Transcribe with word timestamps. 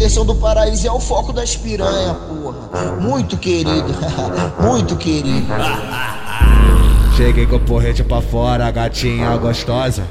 Anderson 0.00 0.24
do 0.24 0.34
Paraíso 0.34 0.86
é 0.86 0.90
o 0.90 0.98
foco 0.98 1.30
das 1.30 1.54
piranha, 1.54 2.14
porra. 2.14 2.96
Muito 2.98 3.36
querido, 3.36 3.94
muito 4.58 4.96
querido. 4.96 5.46
Cheguei 7.20 7.46
com 7.46 7.56
o 7.56 7.60
porrete 7.60 8.02
pra 8.02 8.22
fora, 8.22 8.70
gatinha 8.70 9.36
gostosa. 9.36 10.02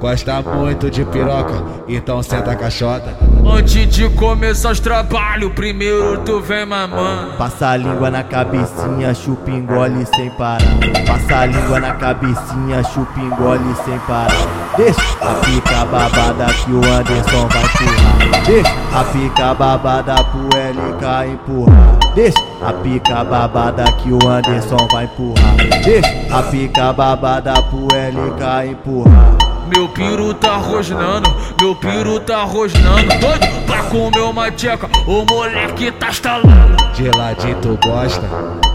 Gosta 0.00 0.40
muito 0.42 0.88
de 0.88 1.04
piroca, 1.04 1.60
então 1.88 2.22
senta 2.22 2.52
a 2.52 2.54
caixota. 2.54 3.16
Antes 3.44 3.88
de 3.88 4.08
começar 4.10 4.70
os 4.70 4.78
trabalhos, 4.78 5.52
primeiro 5.54 6.18
tu 6.18 6.40
vem 6.40 6.64
mamando. 6.64 7.36
Passa 7.36 7.70
a 7.70 7.76
língua 7.76 8.12
na 8.12 8.22
cabecinha, 8.22 9.12
chupa 9.12 9.50
engole 9.50 10.06
sem 10.14 10.30
parar. 10.30 10.60
Passa 11.04 11.40
a 11.40 11.46
língua 11.46 11.80
na 11.80 11.94
cabecinha, 11.94 12.84
chupa 12.84 13.18
engole 13.18 13.74
sem 13.84 13.98
parar. 13.98 14.62
Deixa 14.76 15.00
a 15.20 15.34
pica 15.44 15.84
babada 15.86 16.46
que 16.46 16.70
o 16.70 16.76
Anderson 16.76 17.48
vai 17.48 17.64
empurrar. 17.64 18.44
Deixa 18.46 18.70
a 18.94 19.04
pica 19.04 19.54
babada 19.54 20.14
pro 20.24 20.46
LK 20.46 21.32
empurrar. 21.32 21.98
Deixa 22.14 22.38
a 22.62 22.72
pica 22.72 23.24
babada 23.24 23.84
que 23.94 24.12
o 24.12 24.28
Anderson 24.28 24.88
vai 24.92 25.04
empurrar. 25.04 25.56
Deixa 25.84 26.22
a 26.30 26.42
pica 26.52 26.92
babada 26.92 27.54
pro 27.70 27.88
LK 27.88 28.42
empurrar. 28.68 29.51
Meu 29.66 29.88
piru 29.88 30.34
tá 30.34 30.56
rosnando, 30.56 31.34
meu 31.60 31.74
piru 31.74 32.20
tá 32.20 32.42
rosnando. 32.44 33.08
Doido 33.20 33.66
pra 33.66 33.82
comer 33.84 34.20
uma 34.20 34.50
tcheca, 34.50 34.88
o 35.06 35.24
moleque 35.24 35.90
tá 35.92 36.10
estalando. 36.10 36.76
De 36.94 37.08
ladinho 37.16 37.56
tu 37.60 37.78
gosta, 37.82 38.22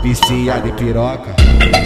viciado 0.02 0.68
em 0.68 0.73
piroca. 0.73 1.36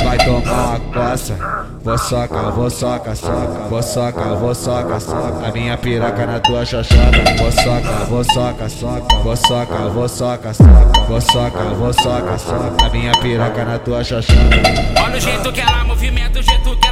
Vai 0.03 0.17
tomar 0.17 0.77
uma 0.77 0.79
coça. 0.79 1.37
Vou 1.83 1.97
soca, 1.97 2.51
vou 2.51 2.69
soca, 2.69 3.15
soca, 3.15 3.67
vou 3.67 3.81
soca, 3.81 4.35
vou 4.35 4.53
soca, 4.53 4.99
soca. 4.99 5.47
A 5.47 5.51
minha 5.51 5.75
piroca 5.77 6.25
na 6.27 6.39
tua 6.39 6.63
xoxota. 6.63 7.01
Vou 7.37 7.51
soca, 7.51 8.05
vou 8.07 8.23
soca, 8.23 8.69
soca, 8.69 9.15
vou 9.23 9.35
soca, 9.35 9.75
vou 9.89 10.07
soca, 10.07 10.53
soca, 10.53 11.05
vou 11.07 11.21
soca, 11.21 11.63
vou 11.75 11.93
soca, 11.93 12.37
soca. 12.37 12.85
A 12.85 12.89
minha 12.89 13.11
piroca 13.13 13.65
na 13.65 13.79
tua 13.79 14.03
xoxota. 14.03 14.39
Olha 15.03 15.17
o 15.17 15.19
jeito 15.19 15.51
que 15.51 15.61
ela 15.61 15.83
movimenta, 15.83 16.39
o 16.39 16.43
jeito 16.43 16.77
que 16.77 16.87
ela 16.87 16.90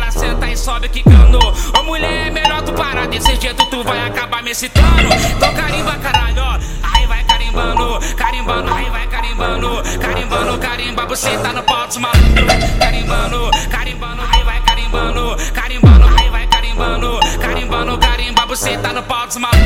sobe 0.70 0.90
quicando. 0.90 1.40
Ô 1.80 1.84
mulher, 1.84 2.28
é 2.28 2.30
melhor 2.30 2.62
tu 2.62 2.72
parar 2.74 3.08
desse 3.08 3.36
jeito, 3.38 3.66
tu 3.66 3.84
vai 3.84 4.08
acabar 4.08 4.44
me 4.44 4.52
excitando. 4.52 5.10
Então 5.36 5.52
carimba, 5.56 5.96
caralho. 5.98 6.44
Aí 6.84 7.08
vai 7.08 7.24
carimbando, 7.24 8.00
carimbando, 8.16 8.72
aí 8.72 8.90
vai 8.92 9.08
carimbando, 9.08 9.84
carimbando, 10.00 10.58
carimba, 10.60 11.06
você 11.08 11.36
tá 11.40 11.54
no 11.54 11.64
pau 11.64 11.88
dos 11.88 11.98
malucos. 11.98 12.78
Carimbando, 12.80 13.50
carimbando, 13.72 14.22
aí 14.32 14.44
vai 14.44 14.62
carimbando, 14.62 15.38
carimbando, 15.54 16.08
aí 16.20 16.30
vai 16.30 16.48
carimbando, 16.48 17.20
carimbando, 17.42 17.98
carimba, 17.98 18.46
você 18.46 18.78
tá 18.78 18.94
no 18.94 19.02
pau 19.02 19.26
dos 19.26 19.38
malucos. 19.38 19.60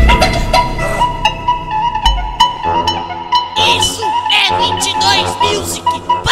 Isso 3.77 4.01
é 4.31 4.57
22 4.57 5.35
Music 5.41 6.22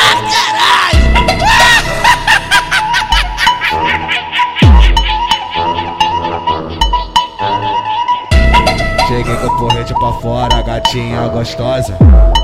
pra 9.94 10.14
fora, 10.14 10.62
gatinha 10.62 11.28
gostosa. 11.28 11.96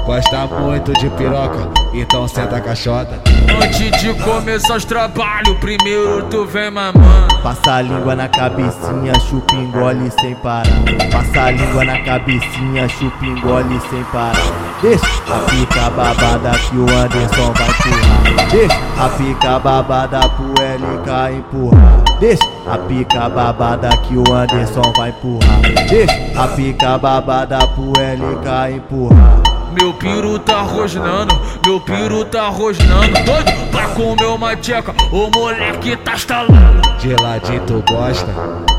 Gosta 0.05 0.47
muito 0.47 0.93
de 0.93 1.09
piroca, 1.11 1.69
então 2.01 2.27
senta 2.27 2.57
a 2.57 2.61
caixota. 2.61 3.21
Antes 3.63 4.01
de 4.01 4.13
começar 4.23 4.75
os 4.75 4.85
trabalhos, 4.85 5.57
primeiro 5.59 6.23
tu 6.29 6.45
vem 6.45 6.69
mamando. 6.69 7.41
Passa 7.41 7.75
a 7.75 7.81
língua 7.81 8.15
na 8.15 8.27
cabecinha, 8.27 9.13
chupa 9.19 9.55
engole 9.55 10.11
sem 10.19 10.35
parar. 10.35 10.65
Passa 11.11 11.43
a 11.45 11.51
língua 11.51 11.85
na 11.85 11.99
cabecinha, 12.01 12.87
chupa 12.89 13.25
engole 13.25 13.79
sem 13.89 14.03
parar. 14.05 14.35
Deixa 14.81 15.05
a 15.27 15.39
pica 15.49 15.89
babada 15.89 16.51
que 16.51 16.77
o 16.77 16.83
Anderson 16.83 17.53
vai 17.53 17.69
empurrar. 17.69 18.49
Deixa 18.51 18.79
a 18.97 19.09
pica 19.09 19.59
babada 19.59 20.29
pro 20.29 20.51
LK 20.51 21.37
empurrar. 21.37 22.03
Deixa 22.19 22.45
a 22.67 22.77
pica 22.77 23.29
babada 23.29 23.89
que 23.97 24.17
o 24.17 24.33
Anderson 24.33 24.93
vai 24.95 25.09
empurrar. 25.09 25.61
Deixa 25.89 26.41
a 26.41 26.47
pica 26.49 26.97
babada 26.97 27.59
pro 27.67 27.91
LK 27.91 28.75
empurrar. 28.75 29.56
Meu 29.71 29.93
piru 29.93 30.39
tá 30.39 30.61
rosnando, 30.61 31.39
meu 31.65 31.79
piru 31.79 32.25
tá 32.25 32.47
rosnando. 32.49 33.13
Doido 33.23 33.71
pra 33.71 33.87
comer 33.89 34.25
uma 34.25 34.55
tcheca, 34.55 34.93
o 35.11 35.29
moleque 35.29 35.95
tá 35.97 36.15
estalando. 36.15 36.81
De 36.99 37.13
ladinho 37.21 37.61
tu 37.65 37.83
gosta, 37.87 38.27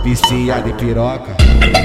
viciado 0.03 0.69
em 0.69 0.75
piroca. 0.75 1.37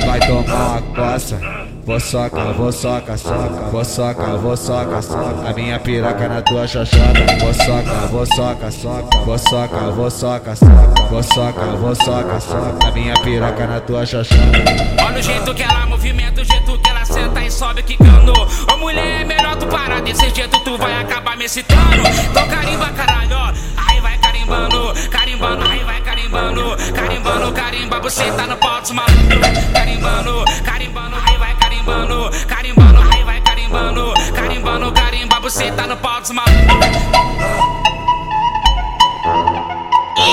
Vai 0.06 0.20
tomar 0.20 0.80
uma 0.80 0.82
coça. 0.82 1.40
Vou 1.86 2.00
soca, 2.00 2.54
vou 2.54 2.72
soca, 2.72 3.18
soca, 3.18 3.70
vou 3.70 3.84
soca, 3.84 4.38
vou 4.38 4.56
soca, 4.56 5.02
soca. 5.02 5.50
A 5.50 5.54
minha 5.54 5.78
piroca 5.78 6.30
na 6.30 6.42
tua 6.42 6.66
xoxota. 6.66 7.04
Vou 7.42 7.54
soca, 7.54 8.08
vou 8.10 8.26
soca, 8.26 8.72
soca, 8.72 9.18
vou 9.26 9.38
soca, 9.38 9.92
vou 9.92 10.10
soca, 10.10 10.56
soca, 10.56 11.08
vou 11.10 11.24
soca, 11.24 11.66
vou 11.76 11.96
soca, 11.96 12.40
soca. 12.40 12.88
A 12.88 12.92
minha 12.92 13.14
piroca 13.16 13.68
na 13.68 13.82
tua 13.82 14.06
xoxota. 14.06 14.42
Olha 15.06 15.20
o 15.20 15.22
jeito 15.22 15.54
que 15.54 15.62
ela 15.62 15.86
movimenta, 15.86 16.03
sobe 17.64 17.84
quicando. 17.84 18.34
Ô 18.74 18.78
mulher, 18.78 19.22
é 19.22 19.24
melhor 19.24 19.56
tu 19.56 19.66
parar 19.68 20.02
desse 20.02 20.30
jeito, 20.32 20.60
tu 20.66 20.78
vai 20.78 21.02
acabar 21.02 21.38
me 21.38 21.46
excitando. 21.46 22.04
Então 22.30 22.46
carimba, 22.50 22.90
caralho. 22.90 23.38
Aí 23.78 24.02
vai 24.02 24.18
carimbando, 24.18 24.94
carimbando, 25.10 25.70
aí 25.70 25.84
vai 25.86 26.02
carimbando, 26.02 26.76
carimbando, 26.94 27.52
carimba, 27.54 28.00
você 28.02 28.30
tá 28.34 28.48
no 28.48 28.58
pau 28.58 28.82
dos 28.82 28.92
malucos. 28.92 29.72
Carimbando, 29.74 30.44
carimbando, 30.66 31.16
aí 31.26 31.38
vai 31.38 31.56
carimbando, 31.56 32.32
carimbando, 32.48 33.02
aí 33.14 33.24
vai 33.24 33.40
carimbando, 33.40 34.14
carimbando, 34.36 34.92
carimba, 34.92 35.40
você 35.40 35.72
tá 35.72 35.88
no 35.88 35.96
pau 35.96 36.20
dos 36.20 36.32
malucos. 36.32 36.54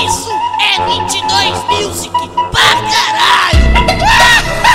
Isso 0.05 0.31
é 0.59 0.85
22 0.85 1.63
Music 1.69 2.11
pra 2.51 2.75
caralho! 2.91 3.61